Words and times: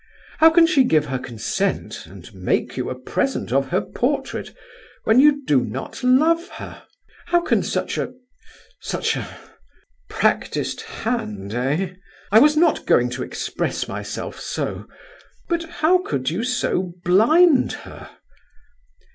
How 0.39 0.49
can 0.49 0.65
she 0.65 0.83
give 0.83 1.05
her 1.05 1.19
consent 1.19 2.07
and 2.07 2.33
make 2.33 2.75
you 2.75 2.89
a 2.89 2.95
present 2.95 3.53
of 3.53 3.67
her 3.67 3.81
portrait 3.81 4.51
when 5.03 5.19
you 5.19 5.45
do 5.45 5.63
not 5.63 6.01
love 6.03 6.47
her? 6.49 6.81
How 7.27 7.41
can 7.41 7.61
such 7.61 7.99
a—such 7.99 9.15
a—" 9.15 9.27
"Practised 10.09 10.81
hand—eh?" 10.81 11.93
"I 12.31 12.39
was 12.39 12.57
not 12.57 12.87
going 12.87 13.11
to 13.11 13.21
express 13.21 13.87
myself 13.87 14.39
so. 14.39 14.87
But 15.47 15.65
how 15.69 15.99
could 16.01 16.31
you 16.31 16.43
so 16.43 16.93
blind 17.03 17.73
her?" 17.85 18.09